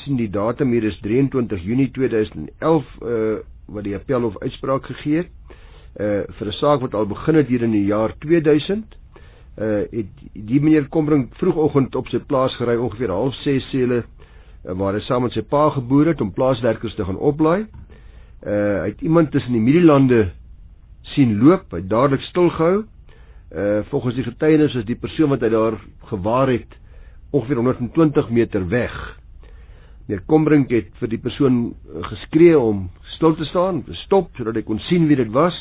[0.04, 5.30] sien die datum hier is 23 Junie 2011 uh wat die appelhof uitspraak gegee het
[6.00, 8.84] uh vir 'n saak wat al begin het hier in die jaar 2000
[9.58, 14.13] uh het die meneer Kombrink vroegoggend op sy plaas gery ongeveer 06:30 sê hulle Eh,
[14.64, 17.66] waar hy saam met sy pa geboer het om plaaswerkers te gaan oplaai.
[18.44, 20.30] Uh hy het iemand tussen die Middellande
[21.14, 22.84] sien loop, hy dadelik stilgehou.
[23.52, 25.76] Uh volgens die getuienis is die persoon wat hy daar
[26.08, 26.80] gewaar het
[27.34, 28.94] ongeveer 120 meter weg.
[30.06, 31.74] Meneer Kombrink het vir die persoon
[32.10, 35.56] geskree om stil te staan, te stop sodat hy kon sien wie dit was.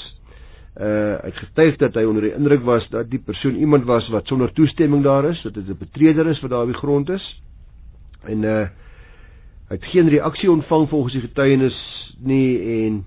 [0.80, 4.08] Uh hy het getuig dat hy onder die indruk was dat die persoon iemand was
[4.16, 7.10] wat sonder toestemming daar is, dat dit 'n betreder is wat daar op die grond
[7.10, 7.26] is.
[8.24, 8.68] En uh
[9.74, 11.78] Hy het geen reaksie ontvang volgens die getuienis
[12.22, 12.50] nie
[12.86, 12.98] en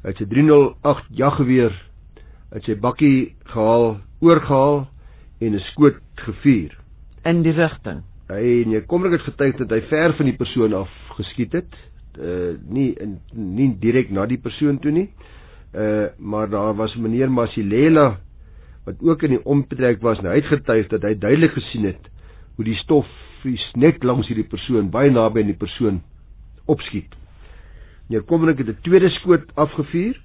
[0.00, 1.74] hy het sy 308 jaggeweer
[2.54, 4.78] uit sy bakkie gehaal, oorgehaal
[5.44, 6.72] en 'n skoot gevuur
[7.28, 8.00] in die rigting.
[8.32, 10.88] Hy en jy kom net getuig dat hy ver van die persoon af
[11.18, 11.76] geskiet het.
[12.16, 15.10] Uh nie in nie direk na die persoon toe nie.
[15.74, 18.16] Uh maar daar was meneer Masilela
[18.86, 22.08] wat ook in die omtrek was en hy het getuig dat hy duidelik gesien het
[22.56, 23.06] hoe die stof
[23.46, 26.00] vries net langs hierdie persoon baie naby aan die persoon
[26.66, 27.12] opskiet.
[28.08, 30.18] Meneer Kommerik het 'n tweede skoot afgevuur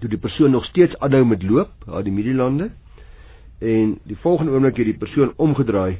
[0.00, 2.70] toe die persoon nog steeds aanhou met loop aan die Middellande
[3.60, 5.98] en die volgende oomblik het die persoon omgedraai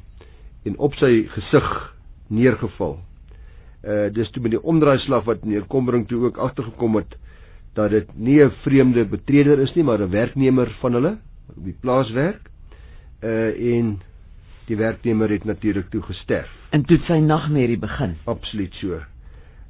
[0.64, 1.94] en op sy gesig
[2.28, 2.98] neergeval.
[3.84, 7.16] Uh dis toe met die omdraaislag wat meneer Kommerik toe ook agtergekom het
[7.74, 11.18] dat dit nie 'n vreemde betreder is nie maar 'n werknemer van hulle
[11.56, 12.50] op die plaas werk.
[13.22, 14.00] Uh en
[14.68, 16.50] die werknemer het natuurlik toe gesterf.
[16.70, 18.16] En toe sy nagmerrie begin.
[18.30, 19.00] Absoluut so.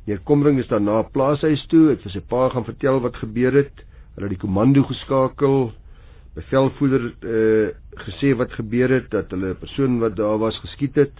[0.04, 3.84] Meneer Komring is daarna plaashuis toe, het vir sy pa gaan vertel wat gebeur het.
[4.14, 5.72] Hulle het die komando geskakel.
[6.34, 7.68] Bevelvoerder eh uh,
[8.06, 11.14] gesê wat gebeur het dat hulle 'n persoon wat daar was geskiet het.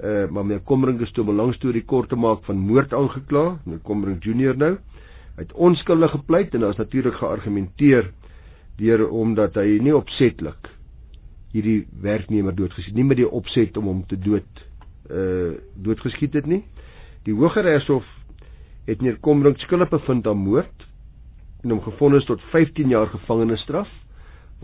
[0.00, 2.56] Eh uh, maar meneer Komring is toe om 'n lang storie kort te maak van
[2.56, 3.58] moord aangekla.
[3.64, 4.78] Meneer Komring Junior nou.
[5.36, 8.10] Hy het onskuldig gepleit en daar is natuurlik geargumenteer
[8.76, 10.77] deur omdat hy nie opsetlik
[11.58, 14.64] hierdie werknemer doodgeskiet nie met die opset om hom te dood
[15.10, 16.62] uh doodgeskiet het nie.
[17.24, 18.06] Die Hooggeregshof
[18.88, 20.86] het meneer Kombrink skuldig bevind aan moord
[21.64, 23.88] en hom gefonnis tot 15 jaar gevangenisstraf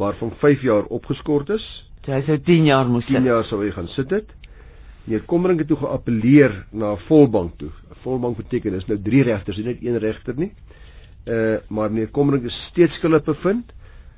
[0.00, 1.64] waarvan 5 jaar opgeskort is.
[2.06, 4.28] Hy sou 10 jaar moes 10 jaar sou hy gaan sit het.
[5.04, 7.70] Meneer Kombrink het toe geappeleer na 'n volbank toe.
[7.90, 10.52] 'n Volbank beteken is nou 3 regters, nie net een regter nie.
[11.26, 13.72] Uh maar meneer Kombrink is steeds skuldig bevind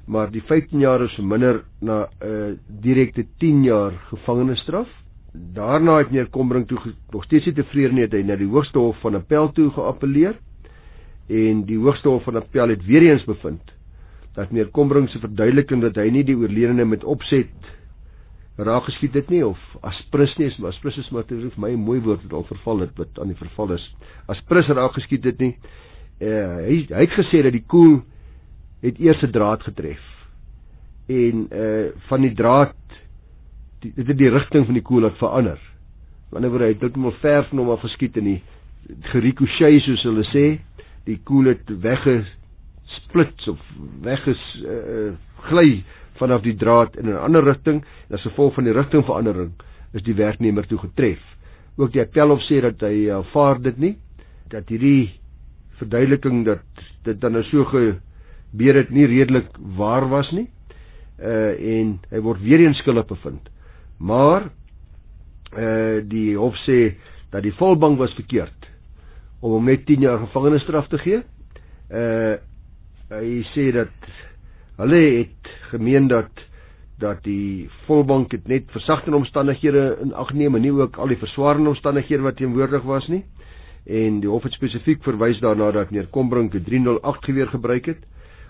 [0.07, 4.89] maar die 15 jaar is verminder na 'n uh, direkte 10 jaar gevangenisstraf.
[5.33, 6.79] Daarna het meneer Kombrink toe
[7.11, 10.37] nog steeds nie tevrede nie, het hy na die Hoogste Hof van Appel toe geappeleer
[11.29, 13.75] en die Hoogste Hof van Appel het weer eens bevind
[14.35, 17.51] dat meneer Kombrink se verduideliking dat hy nie die oorledene met opset
[18.57, 22.01] raak geskiet het nie of aspris nie, maar aspris is maar vir my 'n mooi
[22.01, 23.97] woord wat al verval het wat aan die verval is.
[24.29, 25.57] Aspris raak geskiet het nie.
[26.21, 28.03] Uh, hy hy het gesê dat die koel
[28.87, 30.03] het eers 'n draad getref
[31.07, 32.75] en uh van die draad
[33.81, 35.61] die, dit het die rigting van die koel laat verander.
[36.31, 38.41] Wanneer hy dit moet ver van hom af geskiet en die
[39.13, 40.47] gericochet soos hulle sê
[41.07, 43.63] die koel het weggesplits of
[44.03, 45.13] wegges uh,
[45.51, 45.85] gly
[46.19, 49.53] vanaf die draad in 'n ander rigting en as gevolg van die rigtingverandering
[49.93, 51.23] is die werknemer toe getref.
[51.77, 53.97] Ook die appelhof sê dat hy aanvaar dit nie
[54.49, 55.13] dat hierdie
[55.79, 56.63] verduideliking dat
[57.05, 57.65] dit dan nou so
[58.51, 60.49] gebeur het nie redelik waar was nie.
[61.19, 63.49] Uh en hy word weer eens skuldig bevind.
[63.99, 64.51] Maar
[65.57, 66.97] uh die hof sê
[67.31, 68.69] dat die volbank was verkeerd
[69.41, 71.23] om hom net 10 jaar gevangenisstraf te gee.
[71.91, 72.37] Uh
[73.11, 74.11] hy sê dat
[74.77, 76.45] hulle het gemeen dat
[76.99, 81.21] dat die volbank het net versagtende omstandighede in ag neem en nie ook al die
[81.21, 83.25] verswaarende omstandighede wat teenwoordig was nie.
[83.85, 88.05] En die hof het spesifiek verwys daarna dat meneer Kombrink 'n 308 geweer gebruik het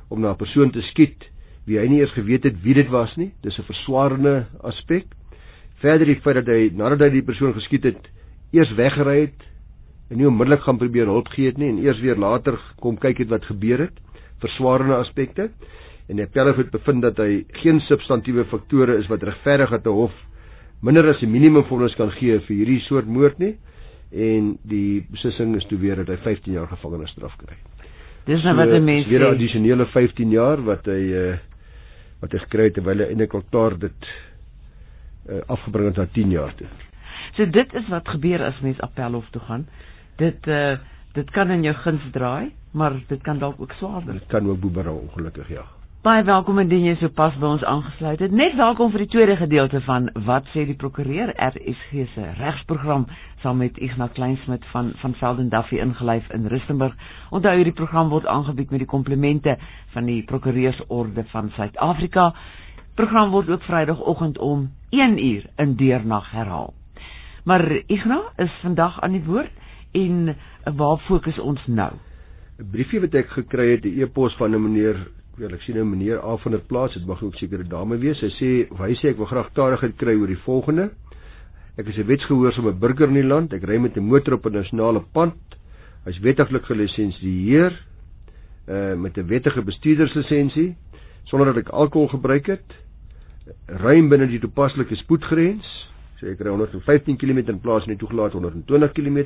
[0.09, 1.31] om na 'n persoon te skiet
[1.67, 3.33] wie hy nie eers geweet het wie dit was nie.
[3.43, 5.07] Dis 'n verswaarende aspek.
[5.83, 8.09] Verder die feit dat hy nadat hy die persoon geskiet het,
[8.53, 9.43] eers weggery het
[10.11, 13.19] en nie onmiddellik gaan probeer hulp gee het nie en eers weer later kom kyk
[13.19, 13.99] het wat gebeur het.
[14.41, 15.51] Verswaarende aspekte
[16.09, 19.91] en die appelhof het bevind dat hy geen substantiëre faktore is wat regverdig dat 'n
[19.91, 20.15] hof
[20.83, 23.57] minder as 'n minimum vonnis kan gee vir hierdie soort moord nie
[24.13, 27.57] en die beslissing is toe weer dat hy 15 jaar gevangenisstraf kry.
[28.27, 31.37] Dis nou wat 'n mens weer 'n addisionele 15 jaar wat hy uh,
[32.21, 34.09] wat hy gekry het terwyl hy eintlik al klaar dit
[35.31, 36.67] uh, afgebring het na 10 jaar toe.
[37.37, 39.67] So dit is wat gebeur as mens appelhof toe gaan.
[40.17, 40.79] Dit uh,
[41.13, 44.13] dit kan in jou guns draai, maar dit kan dalk ook swaarder.
[44.13, 45.65] Dit kan ook boemerang ongelukkig ja.
[46.07, 48.31] Baie welkom indien jy sopas by ons aangesluit het.
[48.31, 53.09] Net welkom vir die tweede gedeelte van Wat sê die prokureur RSG se regsprogram
[53.43, 56.95] saam met Ignas Kleinsmid van van Velden Duffy ingelyf in Rustenburg.
[57.35, 59.57] Onthou hierdie program word aangebied met die komplimente
[59.97, 62.29] van die Prokureursorde van Suid-Afrika.
[62.95, 66.71] Program word ook Vrydagoggend om 1uur in deernag herhaal.
[67.45, 69.51] Maar Ignas is vandag aan die woord
[69.91, 70.37] en
[70.77, 71.91] waar fokus ons nou?
[72.63, 75.85] 'n Briefie wat ek gekry het, 'n e-pos van 'n meneer wel ek sien nou
[75.85, 78.19] meneer A van der Plaas, dit mag ook seker 'n dame wees.
[78.19, 80.91] Sy sê hy sê ek wil graag tadigheid kry oor die volgende.
[81.77, 83.53] Ek is 'n wetsgehoorsame burger in die land.
[83.53, 85.35] Ek ry met 'n motor op 'n nasionale pad.
[86.05, 87.73] Hy's wettiglik gelisensieer
[88.69, 90.77] uh met 'n wettige bestuurderslisensie
[91.25, 92.65] sonder dat ek alkohol gebruik het.
[93.67, 95.67] Ry binne die toepaslike spoedgrens.
[96.21, 99.19] Sê ek ry 115 km in plaas van die toegelate 120 km.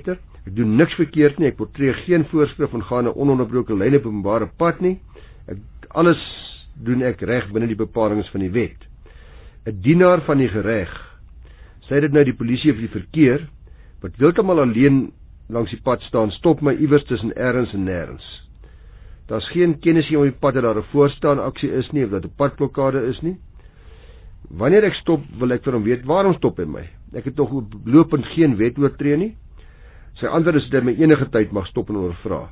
[0.46, 1.48] Ek doen niks verkeerd nie.
[1.48, 4.98] Ek portreer geen voorskrif van gaan 'n ononderbroke lyn op openbare pad nie.
[5.90, 6.20] Alles
[6.78, 8.78] doen ek reg binne die bepalinge van die wet.
[9.66, 10.90] 'n Dienaar van die reg
[11.88, 13.48] sê dit nou die polisie of die verkeer
[14.00, 15.10] wat heeltemal alleen
[15.50, 18.24] langs die pad staan, stop my iewers tussen ergens en nêrens.
[19.26, 22.10] Daar's geen kennis hier op die pad dat daar 'n voorstaan aksie is nie of
[22.10, 23.36] dat 'n padblokkade is nie.
[24.50, 26.88] Wanneer ek stop, wil ek vir hom weet waarom stop hy my?
[27.12, 27.50] Ek het tog
[27.84, 29.36] lopend geen wet oortree nie.
[30.14, 32.48] Sy antwoord is dat hy my enige tyd mag stop en ondervra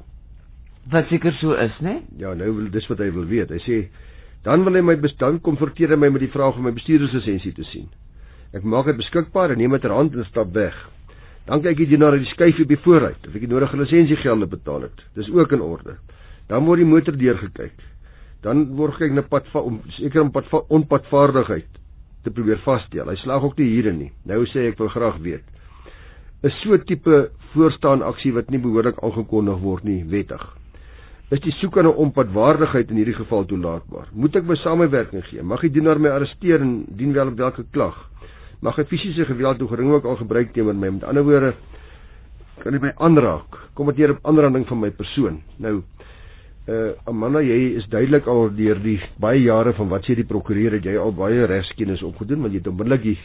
[0.90, 2.00] wat seker so is, né?
[2.20, 3.52] Ja, nou dis wat hy wil weet.
[3.52, 3.78] Hy sê
[4.46, 7.88] dan wil hy my bestand konfronteer my met die vraag om my bestuurderslisensie te sien.
[8.56, 10.76] Ek maak dit beskikbaar en neem dit ter hand en stap weg.
[11.48, 12.28] Dan kyk jy na die
[12.62, 15.04] op die vooruit of ek die nodige lisensiegelde betaal het.
[15.14, 15.96] Dis ook in orde.
[16.48, 17.76] Dan word die motor deurgekyk.
[18.44, 21.68] Dan word kyk na pad om seker om pad onpadvaardigheid
[22.24, 23.08] te probeer vasstel.
[23.08, 24.12] Hy slag ook nie hierin nie.
[24.24, 25.44] Nou sê ek wil graag weet.
[26.46, 30.44] Is so tipe voorstaan aksie wat nie behoorlik aangekondig word nie wettig?
[31.34, 34.08] Is die soek aan 'n onpadwaardigheid in hierdie geval toelaatbaar.
[34.12, 35.42] Moet ek my samewerking gee?
[35.42, 38.10] Mag die dienaar my arresteer en dien wel op watter klag?
[38.60, 40.90] Mag hy fisiese geweld of gering ook al gebruik teenoor my?
[40.90, 41.54] Met ander woorde,
[42.62, 43.68] kan hy my aanraak?
[43.74, 45.42] Kom dit neer op aanranding van my persoon?
[45.58, 45.82] Nou,
[46.68, 50.72] uh Amanda, jy is duidelik al deur die baie jare van wat sê die prokureur
[50.72, 53.18] het jy al baie regskennis opgedoen want jy het onmiddellik die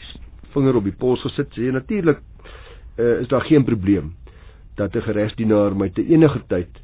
[0.54, 1.50] vinger op die pols gesit.
[1.52, 2.20] Sê natuurlik
[2.98, 4.14] uh is daar geen probleem
[4.76, 6.83] dat 'n geregsdienaar my te enige tyd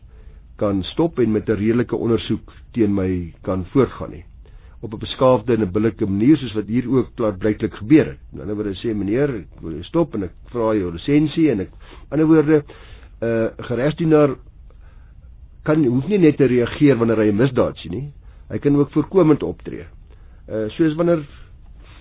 [0.60, 4.24] kan stop en met 'n redelike ondersoek teen my kan voortgaan nie
[4.80, 8.18] op 'n beskaafde en 'n billike manier soos wat hier ook klaarblyklik gebeur het.
[8.32, 11.60] Aan die ander wyse sê meneer, ek wil stop en ek vra jou lisensie en
[11.60, 11.70] ek
[12.08, 12.64] aan ander woorde
[13.20, 14.36] 'n uh, geregsdienaar
[15.62, 18.12] kan hoef nie net te reageer wanneer hy 'n misdaad sien nie.
[18.48, 19.84] Hy kan ook voorkomend optree.
[20.48, 21.28] Uh soos wanneer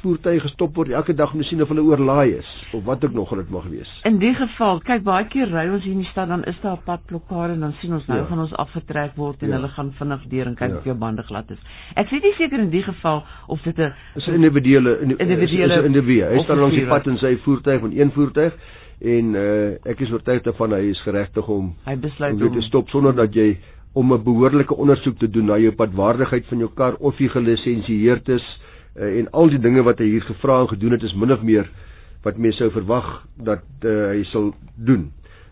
[0.01, 3.13] voertuie gestop word elke dag om te sien of hulle oorlaai is of wat ook
[3.13, 3.91] nog dit mag wees.
[4.09, 6.77] In die geval, kyk baie keer ry ons hier in die stad dan is daar
[6.77, 8.25] 'n padblokkade en dan sien ons nou ja.
[8.25, 9.55] gaan ons afgetrek word en ja.
[9.55, 10.77] hulle gaan vinnig deur en kyk ja.
[10.77, 11.61] of jou bande glad is.
[11.95, 15.81] Ek sê nie seker in die geval of dit 'n is 'n individuele individuele is
[15.81, 16.35] 'n individu.
[16.35, 18.53] Hy staan langs die pad in sy voertuig van een voertuig
[18.99, 22.89] en uh, ek is oortuig daarvan hy is geregtig om hy besluit om te stop
[22.89, 23.57] sonder dat jy
[23.93, 28.29] om 'n behoorlike ondersoek te doen na jou padwaardigheid van jou kar of jy gelisensieerd
[28.29, 28.45] is
[28.97, 31.43] uh, en al die dinge wat hy hier gevra en gedoen het is min of
[31.45, 31.69] meer
[32.23, 35.09] wat mense sou verwag dat uh, hy sal doen.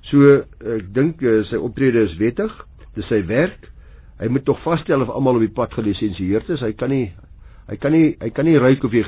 [0.10, 2.54] So ek dink uh, sy optrede is wettig.
[2.98, 3.70] dis sy werk.
[4.18, 6.64] Hy moet tog vasstel of almal op die pad gelisensieerd is.
[6.66, 7.08] Hy kan nie
[7.68, 9.02] hy kan nie hy kan nie ryk of jy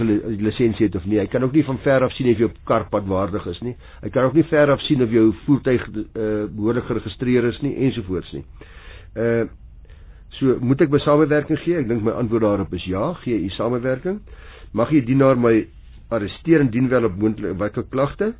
[0.43, 1.21] lisensie het of nie.
[1.21, 3.75] Hy kan ook nie van ver af sien of jou kar padwaardig is nie.
[4.03, 7.75] Hy kan ook nie ver af sien of jou voertuig uh behoorlik geregistreer is nie
[7.87, 8.45] ensovoorts nie.
[9.15, 9.47] Uh
[10.37, 11.77] so moet ek my samewerking gee?
[11.79, 14.19] Ek dink my antwoord daarop is ja, gee u samewerking.
[14.77, 15.67] Mag jy dienaar my
[16.13, 18.33] arresteer indien wel op moontlike klagte?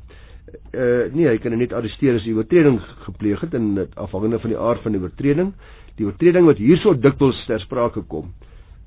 [0.74, 4.58] Uh nee, hy kan net arresteer as hy oortreding gepleeg het en afhangende van die
[4.58, 5.52] aard van die oortreding.
[5.98, 8.32] Die oortreding wat hierso dikwels ter sprake kom,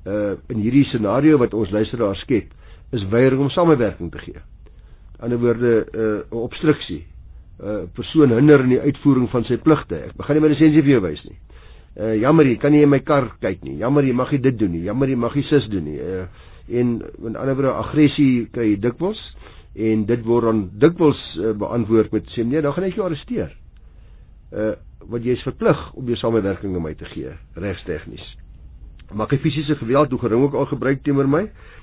[0.08, 2.52] uh in hierdie scenario wat ons luisteraars skep,
[2.92, 4.40] is weiering om samewerking te gee.
[5.16, 7.04] In ander woorde, 'n uh, obstruksie.
[7.58, 9.94] 'n uh, persoon hinder in die uitvoering van sy pligte.
[9.94, 11.36] Ek gaan nie my lisensie vir jou wys nie.
[11.94, 13.76] Uh jammer, jy kan nie in my kar kyk nie.
[13.78, 14.84] Jammer, jy mag nie dit doen nie.
[14.88, 15.98] Jammer, jy mag nie sis doen nie.
[16.00, 16.26] Uh
[16.64, 16.94] en
[17.28, 19.20] in ander woorde, aggressie kry jy dikwels
[19.76, 23.52] en dit word dan dikwels uh, beantwoord met sê nee, dan gaan ek jou arresteer.
[24.54, 24.72] Uh
[25.04, 28.24] wat jy is verplig om jou samewerking met my te gee, regstegnies
[29.12, 31.42] mag hy fisiese geweld hoe gering ook al gebruik teenoor my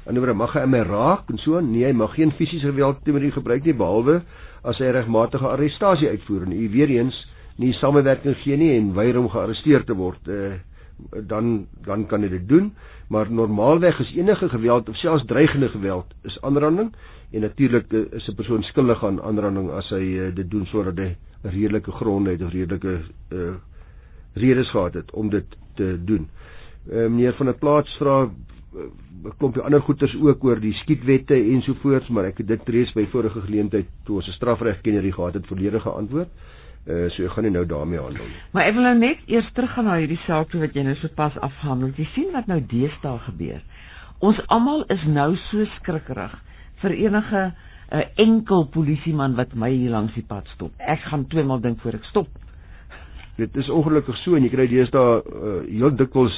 [0.09, 3.31] anderswoorde mag hy my raak en so nee hy mag geen fisiese geweld teenoor u
[3.35, 4.21] gebruik nie behalwe
[4.65, 7.17] as hy regmatige arrestasie uitvoer en u weer eens
[7.57, 10.53] nie samewerking gee nie en weier om gearresteer te word uh,
[11.27, 12.73] dan dan kan dit doen.
[13.07, 16.93] Maar normaalweg is enige geweld of selfs dreigende geweld is aanranding.
[17.31, 21.15] En natuurlik uh, is 'n persoon skuldig aan aanranding as hy uh, dit doen hy
[21.43, 23.55] 'n redelike grond het of redelike uh,
[24.33, 26.29] redes gehad het om dit te doen.
[26.89, 28.31] Uh, meneer van der Plaas vra 'n
[29.25, 33.05] uh, klompie ander goeters ook oor die skietwette ensovoorts, maar ek het dit reeds by
[33.05, 36.27] vorige geleentheid toe ons 'n strafregkenner gehad het volledige antwoord.
[36.27, 38.39] Uh, so ek gaan nie nou daarmee handel nie.
[38.53, 41.37] Maar ek wil nou net eers teruggaan na hierdie saak toe wat jy nou sopas
[41.45, 41.91] afhandel.
[41.97, 43.61] Jy sien wat nou deesdae gebeur.
[44.21, 46.33] Ons almal is nou so skrikkerig
[46.81, 47.43] vir enige
[47.91, 50.71] 'n uh, enkel polisieman wat my hier langs die pad stop.
[50.79, 52.27] Ek gaan twee maal dink voor ek stop.
[53.37, 56.37] Dit is ongelukkig so en jy kry deesdae uh, heel dikwels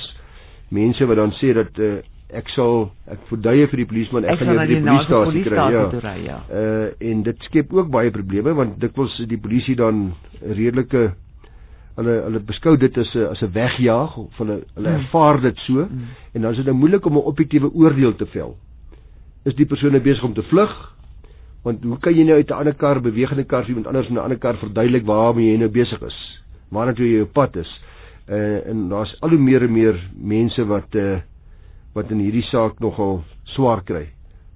[0.69, 2.01] mense wat dan sê dat uh,
[2.33, 5.83] ek sal ek verduie vir die polisieman ek, ek gaan jou die polisiestasie kry ja.
[6.05, 6.37] Rij, ja.
[6.49, 10.09] Uh en dit skep ook baie probleme want dikwels is die polisie dan
[10.41, 11.13] redelike
[11.97, 14.99] hulle hulle beskou dit as 'n as 'n wegjaag of hulle hulle hmm.
[15.03, 16.09] ervaar dit so hmm.
[16.33, 18.57] en dan is dit nou moeilik om 'n objektiewe oordeel te vel.
[19.45, 20.73] Is die persoon nou besig om te vlug?
[21.63, 24.23] Want hoe kan jy nou uit 'n ander kar bewegende kar iemand anders in 'n
[24.23, 26.41] ander kar verduidelik waarmee jy nou besig is?
[26.71, 27.81] Waarna toe jy op pad is?
[28.29, 31.17] uh, en daar's al hoe meer en meer mense wat uh,
[31.93, 33.23] wat in hierdie saak nogal
[33.55, 34.07] swaar kry.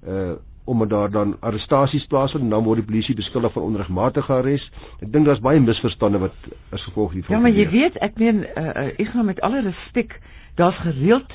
[0.06, 0.36] Uh
[0.68, 4.74] omdat daar dan arrestasies plaasvind en dan word die polisie beskuldig van onregmatige arrest.
[5.00, 6.34] Ek dink daar's baie misverstande wat
[6.76, 7.32] as gevolg hiervan.
[7.32, 10.18] Ja, maar jy weet, ek meen uh, ek gaan met alle respek,
[10.60, 11.32] daar's gereeld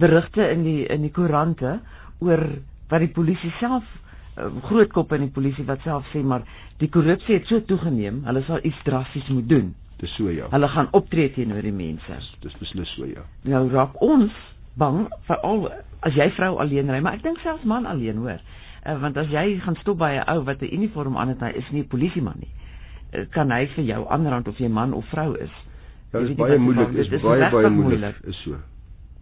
[0.00, 1.74] berigte in die in die koerante
[2.24, 2.46] oor
[2.88, 3.84] wat die polisie self
[4.38, 6.46] uh, groot kop in die polisie wat self sê maar
[6.80, 9.74] die korrupsie het so toegeneem, hulle sal iets drasties moet doen.
[10.00, 10.48] Dis so ja.
[10.50, 12.16] Hulle gaan optree teenoor die mense.
[12.42, 13.28] Dis beslis so ja.
[13.46, 14.32] Nou raak ons
[14.78, 15.68] bang veral
[16.02, 18.40] as jy vrou alleen ry, maar ek dink selfs man alleen hoor.
[18.82, 21.52] Uh, want as jy gaan stop by 'n ou wat 'n uniform aan het, hy
[21.54, 22.50] is nie 'n polisieman nie.
[23.12, 25.54] Uh, kan hy vir jou aanrand of jy man of vrou is?
[26.12, 28.16] Ja, dit is baie moeilik, is, is baie baie moeilik.
[28.24, 28.56] Is so.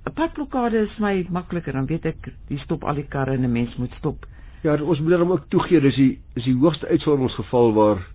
[0.07, 3.53] 'n Padblokkade is my makliker, dan weet ek jy stop al die karre en 'n
[3.53, 4.27] mens moet stop.
[4.63, 8.07] Ja, ons moet dan ook toegee dis die is die hoogste uitsonderingsgeval waar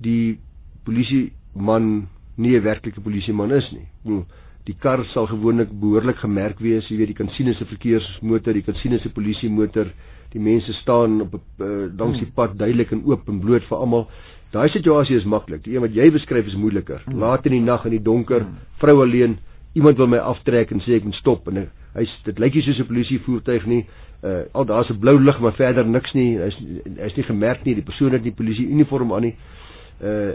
[0.00, 0.38] die
[0.84, 3.86] polisie man nie 'n werklike polisieman is nie.
[4.02, 4.24] Bedoel,
[4.64, 8.54] die kar sal gewoonlik behoorlik gemerk wees, jy weet, jy kan sien as 'n verkeersmotor,
[8.54, 9.90] jy kan sien as 'n polisiemotor.
[10.32, 14.08] Die mense staan op uh, langs die pad duidelik en oop en bloot vir almal.
[14.52, 15.64] Daai situasie is maklik.
[15.64, 17.02] Die een wat jy beskryf is moeiliker.
[17.04, 17.18] Hmm.
[17.18, 18.56] Laat in die nag in die donker, hmm.
[18.78, 19.38] vrou alleen,
[19.74, 22.78] iemand wil my aftrek en sê ek moet stop en hy dit lyk nie soos
[22.80, 23.86] 'n polisievoertuig nie.
[24.22, 26.38] Uh al daar's 'n blou lig maar verder niks nie.
[26.38, 26.56] Hy's
[26.96, 27.74] hy's nie gemerk nie.
[27.74, 29.36] Die persoon het nie polisie uniform aan nie.
[30.00, 30.32] Uh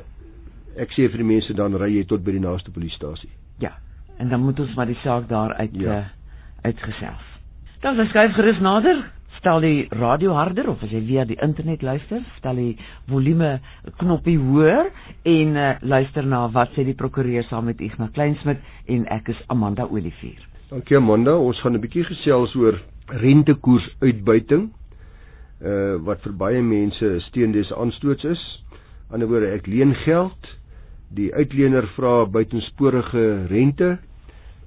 [0.78, 3.30] ek sê vir die mense dan ry jy tot by die naaste polisiestasie.
[3.60, 3.72] Ja.
[4.18, 5.98] En dan moet ons maar die saak daar uit ja.
[6.00, 6.06] uh,
[6.62, 7.26] uitgesels.
[7.80, 9.06] Dan skryf gerus nader.
[9.38, 12.72] Stel die radio harder of as jy via die internet luister, stel die
[13.06, 13.60] volume
[14.02, 14.90] knoppie hoër
[15.30, 19.44] en uh, luister na wat sê die prokureur saam met Ignas Kleinsmid en ek is
[19.54, 20.42] Amanda Olivier.
[20.72, 22.82] Dankie Amanda, ons gaan 'n bietjie gesels oor
[23.22, 24.72] rentekoers uitbuiting.
[25.62, 28.42] Uh wat vir baie mense steendes aanstoots is.
[29.12, 30.50] Aan die ander woorde, ek leen geld
[31.14, 33.98] die uitlener vra buitensporige rente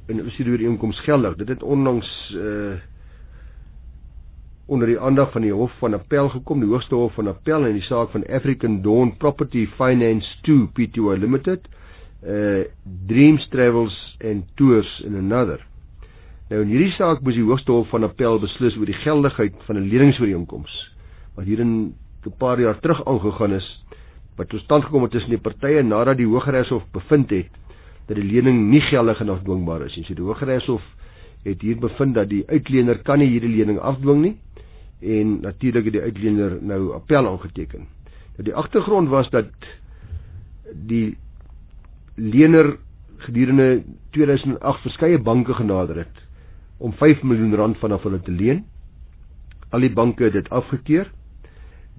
[0.06, 1.36] en is hierdie ooreenkoms geldig.
[1.36, 2.78] Dit het onlangs uh
[4.70, 7.72] onder die aandag van die Hof van Appel gekom, die Hoogste Hof van Appel in
[7.74, 11.66] die saak van African Dawn Property Finance 2 Pty Limited,
[12.22, 12.62] uh
[13.06, 15.66] Dreams Travels and Tours in another.
[16.50, 19.76] Nou in hierdie saak moes die Hoogste Hof van Appel beslis oor die geldigheid van
[19.78, 20.78] 'n leningsooreenkoms
[21.34, 21.94] wat hier in
[22.26, 23.68] 'n paar jaar terug aangegaan is
[24.36, 27.50] wat tot stand gekom het tussen die partye nadat die Hooggeregshof bevind het
[28.06, 30.04] dat die lening nie geldig en afdwingbaar is nie.
[30.04, 30.82] So die Hooggeregshof
[31.44, 34.36] het hier bevind dat die uitlener kan nie hierdie lening afdwing nie
[35.00, 37.86] en natuurlik het die uitlener nou appel aangeteken.
[38.36, 39.48] Nou die agtergrond was dat
[40.72, 41.16] die
[42.16, 42.76] lener
[43.24, 46.26] gedurende 2008 verskeie banke genader het
[46.78, 48.64] om 5 miljoen rand vanaf hulle te leen.
[49.70, 51.10] Al die banke het dit afgekeur.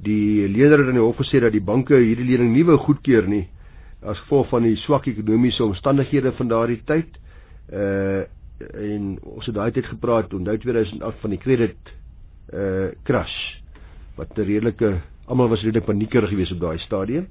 [0.02, 3.28] Die leerder het in die hof gesê dat die banke hierdie lening nie wou goedkeur
[3.30, 3.48] nie
[4.02, 7.18] as gevolg van die swak ekonomiese omstandighede van daardie tyd.
[7.72, 8.24] Uh
[8.62, 11.88] en ons het daai tyd gepraat onthou 2008 van die credit
[12.54, 13.38] uh crash
[14.20, 17.28] wat 'n redelike almal was redelik paniekerig geweest op daai stadium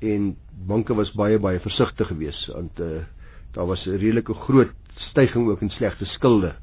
[0.00, 0.36] en
[0.66, 3.04] banke was baie baie versigtig geweest want uh
[3.52, 4.72] daar was 'n redelike groot
[5.10, 6.54] stygings ook in slegte skulde.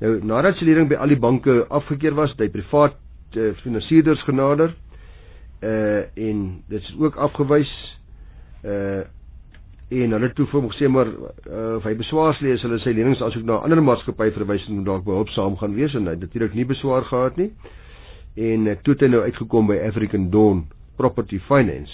[0.00, 2.96] Nou nadat se lening by al die banke afgekeur was, hy privaat
[3.36, 4.74] uh, finansierders genader
[5.62, 7.70] uh en dit is ook afgewys
[8.64, 9.02] uh
[9.92, 13.20] en hulle toe vir hom gesê maar uh, of hy beswaar lees hulle sy lenings
[13.24, 15.94] asook na 'n ander maatskappy verwys en dalk behulpsaam gaan wees.
[15.94, 17.50] En hy het natuurlik nie beswaar gehad nie.
[18.36, 20.64] En uh, toe het hy nou uitgekom by African Dawn
[20.96, 21.92] Property Finance.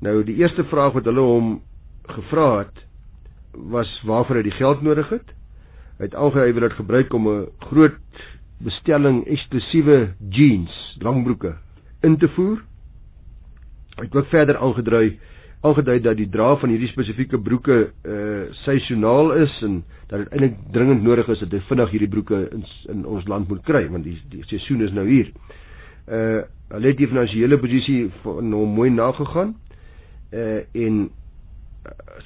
[0.00, 1.60] Nou die eerste vraag wat hulle hom
[2.08, 2.84] gevra het
[3.52, 5.36] was waarvoor hy die geld nodig het.
[5.98, 8.00] Hy het algehou hy wil dit gebruik om 'n groot
[8.64, 11.56] bestelling eksklusiewe jeans langbroeke
[12.02, 12.62] in te voer.
[13.96, 15.18] Hy het ook verder aangedui
[15.64, 19.78] aangedui dat die dra van hierdie spesifieke broeke uh seisoonaal is en
[20.10, 23.48] dat dit eintlik dringend nodig is dat hy vinnig hierdie broeke in, in ons land
[23.48, 25.32] moet kry want die die seisoen is nou hier.
[26.06, 29.54] Uh hulle het die finansiële posisie van hom mooi nagegaan.
[30.34, 31.06] Uh en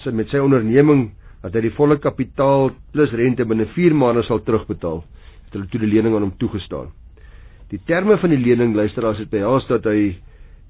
[0.03, 1.11] sy met sy onderneming
[1.43, 5.05] dat hy die volle kapitaal plus rente binne 4 maande sal terugbetaal.
[5.47, 6.91] Het hulle toe die lening aan hom toegestaan.
[7.71, 10.17] Die terme van die lening luisteraars het behels dat hy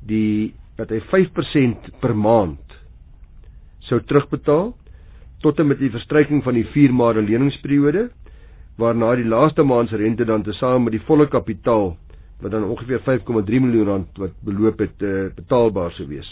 [0.07, 2.77] die dat hy 5% per maand
[3.89, 4.73] sou terugbetaal
[5.45, 8.09] tot en met die verstryking van die 4 maande leningsperiode
[8.81, 11.93] waarna die laaste maand se rente dan tesame met die volle kapitaal
[12.41, 16.29] wat dan ongeveer 5,3 miljoen rand wat beloop het uh, betaalbaar sou wees.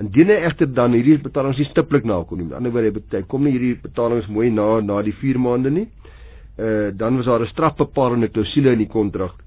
[0.00, 3.42] Indien hy egter dan hierdie betalings nie stiptelik nakom nie, met ander woorde hy kom
[3.46, 5.88] nie hierdie betalings mooi na na die 4 maande nie,
[6.58, 9.42] uh, dan was daar 'n strafbepalende klousule in die kontrak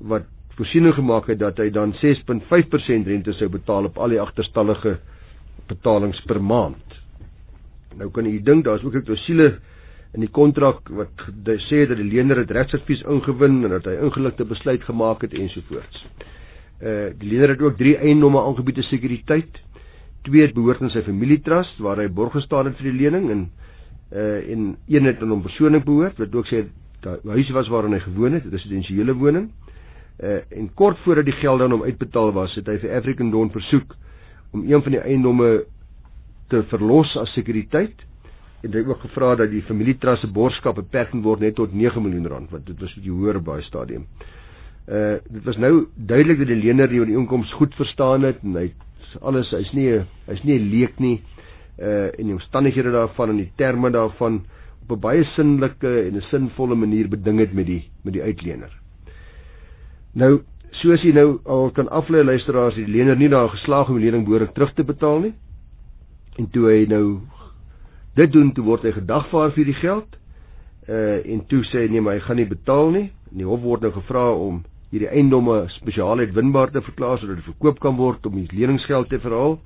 [0.00, 4.98] wat voorsiening gemaak het dat hy dan 6.5% rente sou betaal op al die agterstallige
[5.70, 6.98] betalings per maand.
[7.98, 9.58] Nou kan u dink daar's ook 'n klousule
[10.14, 11.26] in die kontrak wat
[11.68, 16.06] sê dat die lener het regsadvies ingewin en dat hy ingeligte besluit gemaak het ensovoorts.
[16.82, 19.60] Uh die lener het ook drie eiendomme aangebied te sekuriteit.
[20.22, 23.50] Twee behoort aan sy familietrust waar hy borg gestaan het vir die lening en
[24.12, 26.64] uh en een het aan hom persoonlik behoort wat ook sê
[27.00, 29.50] dat huis was waarin hy gewoon het, 'n residensiële woning.
[30.18, 33.94] En kort voordat die geld aan hom uitbetaal was, het hy vir African Dawn versoek
[34.52, 35.64] om een van die eiendomme
[36.48, 38.04] te verlos as sekuriteit
[38.60, 42.02] en hy het ook gevra dat die familietrust se borgskap beperk word net tot 9
[42.04, 44.06] miljoen rand want dit was wat jy hoor by stadium.
[44.90, 48.66] Uh dit was nou duidelik dat die lener die inkomste goed verstaan het en hy
[49.22, 49.88] alles hy's nie
[50.26, 51.20] hy's nie 'n leek nie
[51.78, 54.44] uh en die omstandighede daarvan en die terme daarvan
[54.82, 58.79] op 'n baie sinnelike en 'n sinvolle manier beding het met die met die uitlener.
[60.18, 60.40] Nou,
[60.80, 64.24] soos jy nou al kan aflei luisteraars, die lener nie daar geslaag om die lening
[64.26, 65.34] behoorlik terug te betaal nie.
[66.38, 67.20] En toe hy nou
[68.18, 70.18] dit doen, toe word hy gedagvaar vir die geld.
[70.90, 73.06] Uh en toe sê hy nee, maar hy gaan nie betaal nie.
[73.30, 77.46] En die hof word nou gevra om hierdie eiendomme spesiaal uitwinbaar te verklaar sodat dit
[77.52, 79.60] verkoop kan word om die leningsgeld te verhaal.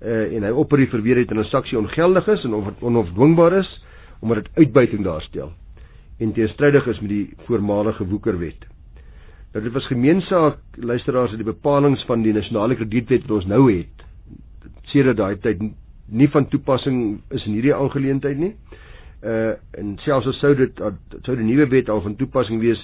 [0.00, 3.70] Uh en hy opper die verweer het 'n transaksie ongeldig is en of onafdwingbaar is
[4.22, 5.52] omdat dit uitbuiting daarstel
[6.18, 8.71] en teenstrydig is met die voormalige woekerwet
[9.52, 13.66] dat dit was gemeensaak luisteraars dat die bepalinge van die nasionale kredietwet wat ons nou
[13.68, 14.06] het
[14.92, 15.60] sedert daai tyd
[16.12, 18.54] nie van toepassing is in hierdie aangeleentheid nie.
[19.22, 20.82] Uh en selfs as sou dit
[21.22, 22.80] sou die nuwe wet al van toepassing wees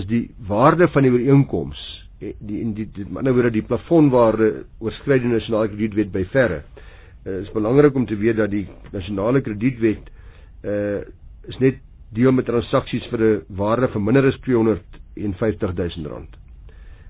[0.00, 1.82] is die waarde van die ooreenkoms
[2.20, 6.62] eh, die in die met ander woorde die plafonwaarde oorskry die nasionale kredietwet by verre.
[7.24, 10.10] Dit uh, is belangrik om te weet dat die nasionale kredietwet
[10.64, 11.02] uh
[11.44, 11.82] is net
[12.16, 16.36] deel met transaksies vir 'n waarde van minder as 250 000 rand.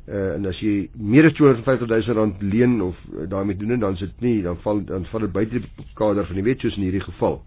[0.04, 3.96] Uh en as jy meer as 250 000 rand leen of uh, daarmee doen dan
[3.96, 6.84] sit nie dan val dan val dit buite die kader van die wet soos in
[6.84, 7.38] hierdie geval.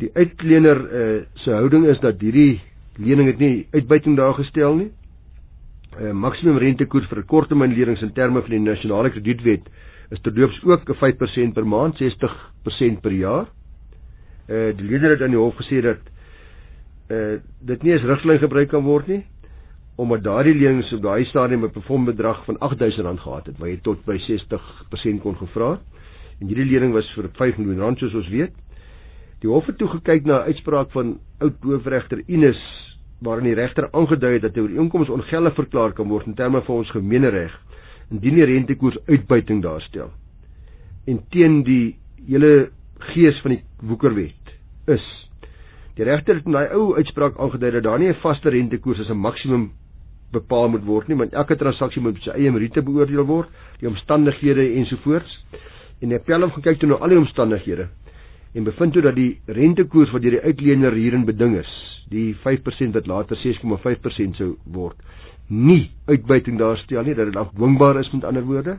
[0.00, 2.62] Die uitlener uh se houding is dat hierdie
[2.96, 4.88] lening het nie uitbuiting daar gestel nie.
[6.00, 9.68] Uh maksimum rentekoers vir korttermynlenings in terme van die nasionale kredietwet
[10.16, 13.46] is terdoops ook 'n 5% per maand, 60% per jaar.
[14.48, 16.00] Uh die lener het aan die hof gesê dat
[17.12, 19.24] uh dit nie as riglyn gebruik kan word nie
[19.96, 23.78] omdat daardie lenings op daai stadium 'n perform bedrag van R8000 gehad het waar jy
[23.82, 25.78] tot by 60% kon gevra
[26.40, 28.54] En hierdie lening was vir 5 miljoen rand soos ons weet.
[29.42, 32.60] Die hof het toe gekyk na 'n uitspraak van oud hoofregter Ines
[33.24, 36.76] waarin die regter aangedui het dat 'n ooreenkoms ongeldig verklaar kan word in terme van
[36.76, 37.52] ons gemeenereg
[38.10, 40.10] indien die rentekoers uitbuiting daarstel.
[41.06, 44.44] En teen die hele gees van die woekerwet
[44.86, 45.04] is
[45.94, 49.08] die regter het in daai ou uitspraak aangedui dat daar nie 'n vaste rentekoers as
[49.10, 49.72] 'n maksimum
[50.34, 53.90] bepaal moet word nie, want elke transaksie moet op sy eie meriete beoordeel word, die
[53.90, 55.38] omstandighede ensovoorts.
[56.02, 57.88] En die appel het gekyk toe na al die omstandighede
[58.54, 61.70] en bevind toe dat die rentekoers wat deur die uitlener hierin beding is,
[62.12, 65.00] die 5% wat later 6,5% sou word,
[65.50, 68.76] nie uitbuiting daarstel nie, dat dit afdwingbaar is met ander woorde,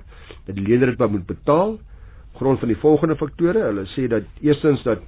[0.48, 1.76] dat die lener dit moet betaal
[2.40, 3.64] grond van die volgende faktore.
[3.70, 5.04] Hulle sê dat eerstens dat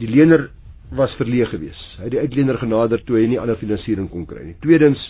[0.00, 0.48] die lener
[0.96, 1.80] was verleë gewees.
[1.98, 4.56] Hy het die uitlener genader toe hy nie ander finansiering kon kry nie.
[4.64, 5.00] Tweedens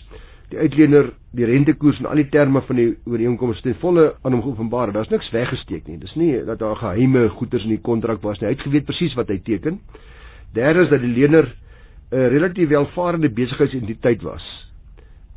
[0.50, 4.42] die uitlener die rentekoers en al die terme van die ooreenkoms ten volle aan hom
[4.42, 4.92] geopenbaar.
[4.92, 5.98] Daar's niks weggesteek nie.
[5.98, 8.48] Dis nie dat daar geheime goederes in die kontrak was nie.
[8.48, 9.80] Hy het geweet presies wat hy teken.
[10.54, 11.54] Derdens dat die lener
[12.10, 14.68] 'n relatief welvarende besigheidsidentiteit was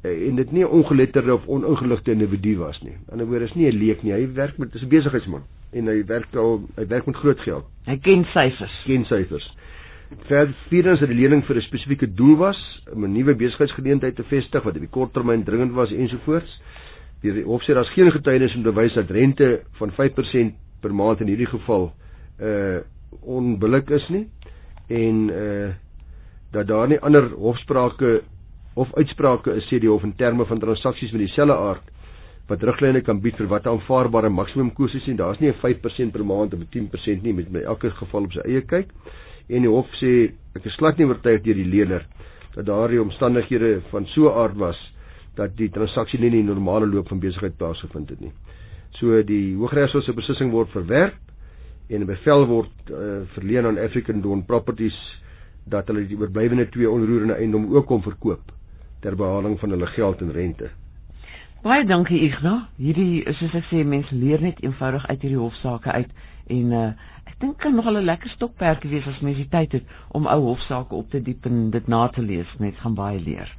[0.01, 2.91] Eh, en dit nie 'n ongeletterde of oningeligte individu was nie.
[2.91, 4.11] In 'n ander woord is nie 'n leek nie.
[4.13, 7.65] Hy werk met 'n besigheidsman en hy werk al hy werk met groot geld.
[7.85, 8.83] Hy ken syfers.
[8.85, 9.55] Ken syfers.
[10.19, 12.59] Verder vierdens dat die lening vir 'n spesifieke doel was,
[12.93, 16.61] om 'n nuwe besigheidsgeleentheid te vestig wat op die kort termyn dringend was ensovoorts.
[17.21, 21.21] Die hof sê daar's geen getuienis om te wys dat rente van 5% per maand
[21.21, 21.93] in hierdie geval
[22.41, 22.79] uh
[23.21, 24.27] onbillik is nie
[24.87, 25.69] en uh
[26.51, 28.21] dat daar nie ander hofsprake
[28.73, 31.91] of uitsprake is sê die hof in terme van transaksies met dieselfde aard
[32.47, 36.11] wat riglyne kan bied vir wat aanvaarbare maksimum koers is en daar's nie 'n 5%
[36.11, 38.87] per maand of 'n 10% nie met my elke geval op sy eie kyk
[39.49, 42.05] en die hof sê ek is glad nie oortuig deur die lener
[42.55, 44.79] dat daardie omstandighede van so aard was
[45.35, 48.31] dat die transaksie nie in die normale loop van besigheid plaasgevind het nie.
[48.99, 51.15] So die Hooggeregshof se beslissing word verwerp
[51.89, 54.97] en 'n bevel word uh, verleen aan African Dawn Properties
[55.65, 58.51] dat hulle die oorblywende twee onroerende eiendom ook kom verkoop
[59.01, 60.69] ter behaling van hulle geld en rente.
[61.61, 62.63] Baie dankie Ignas.
[62.81, 66.13] Hierdie is soos ek sê mense leer net eenvoudig uit hierdie hofsaake uit
[66.55, 66.85] en uh,
[67.29, 70.39] ek dink kan nogal 'n lekker stokperdjie wees as mens die tyd het om ou
[70.47, 72.49] hofsaake op te diep en dit na te lees.
[72.57, 73.51] Mens gaan baie leer.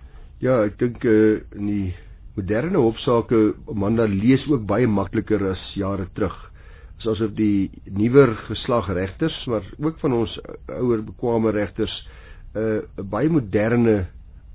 [0.43, 1.95] Ja, ek dink uh, in die
[2.35, 6.35] moderne hofsaake man dan lees ook baie makliker as jare terug.
[7.07, 11.95] Asof die nuwer geslag regters, maar ook van ons ouer bekwame regters
[12.55, 14.09] 'n uh, baie moderne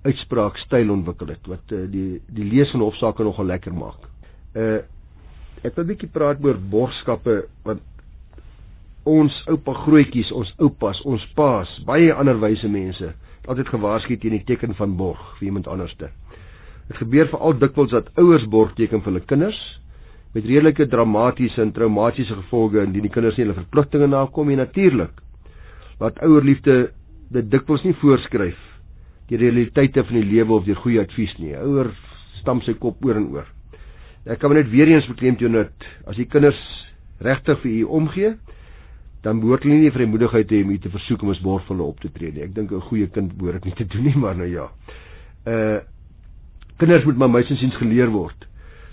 [0.05, 4.07] uitspraakstyl ontwikkel het wat uh, die die lees van hofsaake nogal lekker maak.
[4.55, 4.79] Uh
[5.65, 7.81] ek wil 'n bietjie praat oor borgskappe want
[9.07, 13.13] ons oupa grootjies, ons oupas, ons paas, baie ander wyse mense
[13.47, 16.09] altyd gewaarsku teen die teken van borg vir iemand anderste.
[16.87, 19.59] Dit gebeur veral dikwels dat ouers borg teken vir hulle kinders
[20.35, 25.21] met redelike dramatiese en traumatiese gevolge indien die kinders nie hulle verpligtinge nakom nie natuurlik.
[25.99, 26.91] Wat ouerliefde
[27.31, 28.66] dit dikwels nie voorskryf
[29.27, 31.53] die realiteite van die lewe of deur goeie advies nie.
[31.59, 31.91] Ouer
[32.39, 33.47] stamp sy kop oor en oor.
[34.27, 36.59] Ek kan net weer eens beklemtoon dat as die kinders
[37.23, 38.33] regtig vir u omgee,
[39.25, 41.75] dan behoort hulle nie vrymoedigheid te hê om u te versoek om as borg vir
[41.75, 42.43] hulle op te tree nie.
[42.45, 44.69] Ek dink 'n goeie kind behoort dit nie te doen nie, maar nou ja.
[45.45, 45.79] Uh
[46.77, 48.45] kinders moet maar mysinsiens geleer word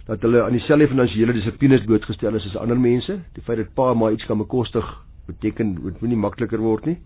[0.07, 3.19] dat hulle aan dieselfde finansiële dissiplines blootgestel is as ander mense.
[3.37, 4.85] Die feit dat pa maar iets kan bekostig
[5.27, 6.99] beteken dit moet nie makliker word nie.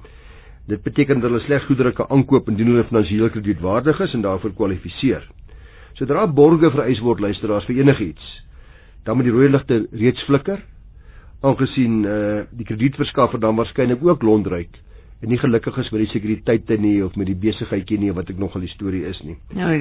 [0.68, 4.52] Dit beteken dat hulle slegs goedere kan aankoop indien hulle finansiëel kredietwaardig is en daarvoor
[4.59, 5.24] kwalifiseer.
[5.96, 8.26] Sodra borge vereis word luisteraars vir enigiets,
[9.04, 10.61] dan moet die rooi ligte reeds flikker.
[11.40, 14.76] Aangesien eh uh, die kredietverskaffer dan waarskynlik ook londryk
[15.20, 18.38] en nie gelukkig is met die sekuriteite nie of met die besigheidjie nie wat ek
[18.38, 19.35] nog al die storie is nie.
[19.59, 19.72] Ja,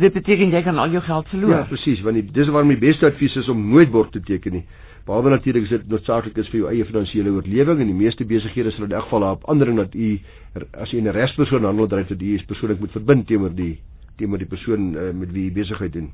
[0.00, 1.52] dit beteken jy kan al jou geld verloor.
[1.52, 4.56] Ja, presies, want die, dis waarom die beste advies is om nooit borg te teken
[4.60, 4.64] nie.
[5.06, 8.72] Behalwe natuurlik is dit noodsaaklik is vir jou eie finansiële oorlewing en die meeste besighede
[8.74, 10.08] sal in elk geval op ander dat u
[10.72, 13.78] as u 'n regspersoon handel dryf dat u is persoonlik moet verbind teenoor die
[14.16, 16.10] teenoor die persoon uh, met wie u besigheid doen.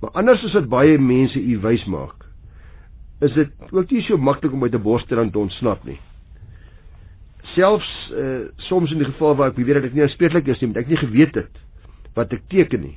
[0.00, 2.28] Maar anders is dit baie mense u wys maak.
[3.20, 5.98] Is dit ook nie so maklik om uit 'n borsdrand te ontsnap nie.
[7.54, 10.70] Selfs uh, soms in die geval waar ek weet dat dit nie aanspreeklik is nie,
[10.72, 11.62] want ek nie geweet het
[12.18, 12.96] wat ek teken nie.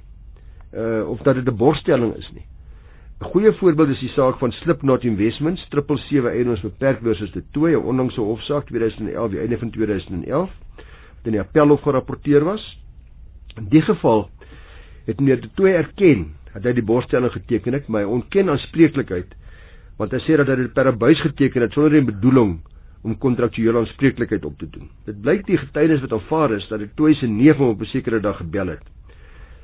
[0.73, 2.45] Uh of dat dit 'n borstelling is nie.
[3.21, 7.79] 'n Goeie voorbeeld is die saak van Slipknot Investments, 777 Eiendoms Beperk versus die twee
[7.79, 10.49] onlangse hofsaak 2011, die einde van 2011,
[11.17, 12.63] wat in die appelhof gerapporteer was.
[13.55, 14.29] In die geval
[15.05, 19.35] het meneer De Tooy erken dat hy die borstelling geteken het, maar hy ontken aanspreeklikheid
[19.99, 22.59] want hy sê dat hy dit per abuis geteken het sonder 'n bedoeling
[23.03, 24.89] om kontraktuele aanspreeklikheid op te doen.
[25.05, 27.85] Dit blyk die getuienis wat aanvaar is dat De Tooy se neef hom op 'n
[27.85, 28.83] sekere dag gebel het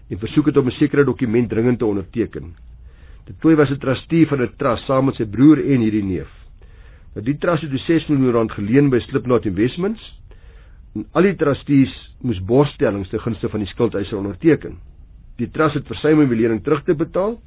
[0.09, 2.55] en versoek het om 'n sekere dokument dringend te onderteken.
[3.25, 6.29] De Tooy was 'n trustee van 'n trust saam met sy broer en hierdie neef.
[7.13, 10.19] Nou die trust het 6 miljoen rand geleen by Slipknot Investments.
[10.95, 14.77] En al die trustees moes borgstellings te gunste van die skuldeiser onderteken.
[15.37, 17.39] Die trust het versuim om die lening terug te betaal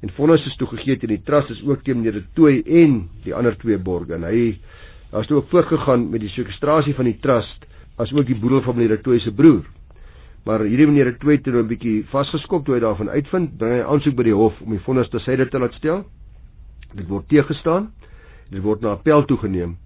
[0.00, 3.56] en vonnis is toegegee teen die trust is ook teen meneer Tooi en die ander
[3.56, 4.18] twee borgers.
[4.18, 4.58] En hy
[5.14, 7.66] daar's toe ook voortgegaan met die sekwestrasie van die trust
[8.02, 9.62] as ook die boedel van meneer Tooi se broer.
[10.44, 13.84] Maar hierdie meneer Tooi het nou 'n bietjie vasgeskop toe hy daarvan uitvind, bring hy
[13.86, 16.04] aansoek by die hof om die vonnis te syde te laat stel.
[16.94, 17.92] Dit word teëgestaan.
[18.50, 19.76] Dit word na appel toegeneem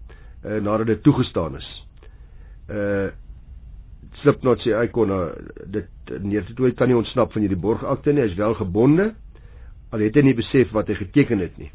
[0.44, 1.84] uh, nadat dit toegestaan is.
[2.70, 3.10] Uh
[4.22, 5.30] Slipknot sê hy kon uh,
[5.66, 5.88] dit
[6.24, 9.14] neer toe kan nie ontsnap van hierdie borgakte nie, hy is wel gebonde.
[9.92, 11.70] Al het hy nie besef wat hy geteken het nie.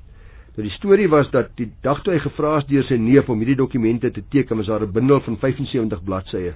[0.53, 3.39] Nou die storie was dat die dag toe hy gevra is deur sy neef om
[3.41, 6.53] hierdie dokumente te teken, was daar 'n bundel van 75 bladsye.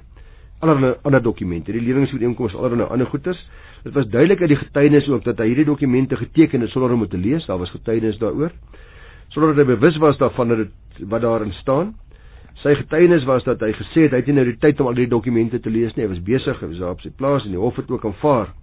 [0.61, 3.49] Allerlei ander dokumente, die leningsooreenkomste, allerlei ander goeders.
[3.83, 6.99] Dit was duidelik uit die getuienis ook dat hy hierdie dokumente geteken het sonder om
[6.99, 7.45] dit te lees.
[7.45, 8.51] Daar was getuienis daaroor.
[9.27, 11.95] Sonder dat hy bewus was daarvan dat dit wat daarin staan.
[12.53, 14.93] Sy getuienis was dat hy gesê het hy het nie nou die tyd om al
[14.93, 16.05] die dokumente te lees nie.
[16.05, 18.53] Hy was besig, hy was daar op sy plaas en die hof het ook aanvaar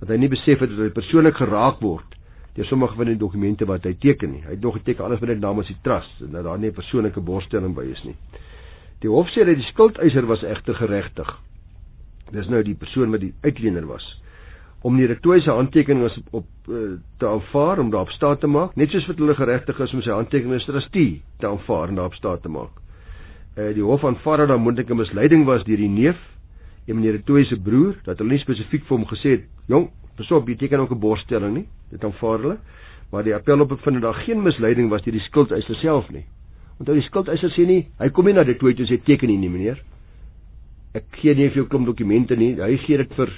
[0.00, 2.17] dat hy nie besef het dat hy persoonlik geraak word
[2.54, 4.42] deur sommige van die dokumente wat hy teken nie.
[4.44, 6.74] Hy het nog geteken alles met net namens die trust en dat daar nie 'n
[6.74, 8.16] persoonlike borgstelling by is nie.
[9.00, 11.38] Die hof sê dat die skuldeiser was egter geregtig.
[12.32, 14.20] Dis nou die persoon wat die uitlener was
[14.86, 18.90] om die rektorie se handtekeninge op uh, te aanvaar om daarop staat te maak, net
[18.94, 22.42] soos wat hulle geregtig is om sy handtekeninge as trustee te aanvaar en daarop staat
[22.44, 22.74] te maak.
[23.56, 26.18] Uh, die hof aanvaar dat daar moontlike misleiding was deur die neef
[26.86, 30.46] en meneer Rektorie se broer dat hulle nie spesifiek vir hom gesê het, "Jong, Besoop
[30.46, 31.66] beteken ook 'n borgstelling nie.
[31.90, 32.58] Dit aanvaar hulle.
[33.10, 36.24] Maar die appel op bevind daar geen misleiding was deur die skuldeiser self nie.
[36.78, 39.48] Onthou die skuldeiser sê nie, hy kom nie na dit toe toe sê teken nie,
[39.48, 39.80] meneer.
[40.94, 42.54] Ek gee nie vir jou klomp dokumente nie.
[42.54, 43.32] Hy gee dit vir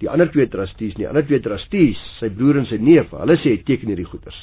[0.00, 1.06] die ander twee trustees nie.
[1.06, 4.40] Ander twee trustees, sy broer en sy neef, hulle sê teken hierdie goeders.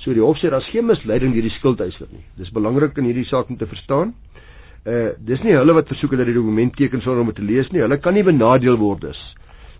[0.00, 2.24] So die hof sê daar's geen misleiding deur die skuldeiser nie.
[2.36, 4.14] Dis belangrik in hierdie saak om te verstaan.
[4.88, 7.44] Uh dis nie hulle wat versoek het dat die dokument teken sonder om dit te
[7.44, 7.82] lees nie.
[7.84, 9.20] Hulle kan nie benadeel word dus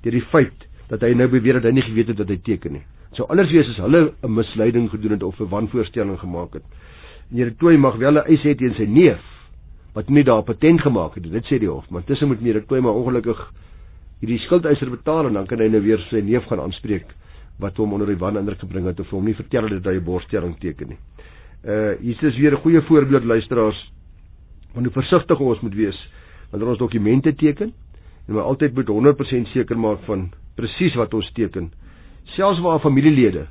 [0.04, 2.72] deur die feit dat hy nou beweer dat hy nie geweet het wat hy teken
[2.78, 2.84] nie.
[3.14, 6.62] Sou anders wees as hulle 'n misleiding gedoen het of 'n wanvoorstelling gemaak het.
[7.30, 9.22] En Here Tooi mag wel 'n eis hê teen sy neef
[9.94, 11.30] wat nie daar patent gemaak het.
[11.30, 13.52] Dit sê die hof, maar tussen moet Here Tooi maar ongelukkig
[14.20, 17.06] hierdie skuldeiser betaal en dan kan hy nou weer sy neef gaan aanspreek
[17.60, 20.04] wat hom onder die wanindruk gebring het of hom nie vertel het dat hy 'n
[20.04, 20.98] borgstelling teken nie.
[21.64, 23.92] Uh hier is weer 'n goeie voorbeeld luisteraars
[24.74, 26.10] van hoe versigtig ons moet wees
[26.50, 27.72] wanneer ons dokumente teken
[28.26, 31.70] en maar altyd moet 100% seker maak van presies wat ons teken.
[32.36, 33.46] Selfs waar familielede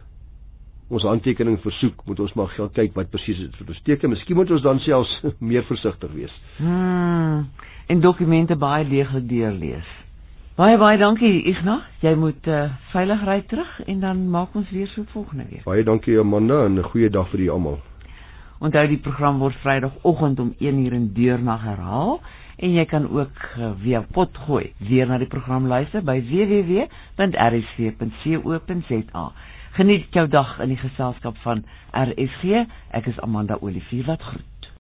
[0.90, 4.14] ons handtekening versoek, moet ons maar gaan kyk wat presies dit vir ons teken.
[4.16, 5.12] Miskien moet ons dan selfs
[5.52, 6.36] meer versigtig wees.
[6.58, 7.50] Hmm.
[7.90, 9.90] En dokumente baie deeglik deurlees.
[10.60, 11.86] Baie baie dankie Ignas.
[12.04, 15.64] Jy moet uh, veilig ry terug en dan maak ons weer so volgende week.
[15.64, 17.80] Baie dankie Amanda en 'n goeie dag vir julle almal.
[18.60, 22.20] Onthou die program word Vrydagoggend om 1uur in deurnag herhaal
[22.60, 26.86] en jy kan ook uh, via potgooi weer na die program luister by www.rsc.co.za.
[29.80, 31.64] Geniet jou dag in die geselskap van
[31.96, 32.44] RSG.
[32.92, 34.59] Ek is Amanda Olivier wat groet.